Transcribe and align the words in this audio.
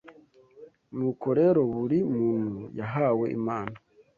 ”Nk’uko 0.95 1.27
rero 1.39 1.61
buri 1.73 1.99
“muntu 2.17 2.61
yahawe 2.79 3.25
impano, 3.37 3.75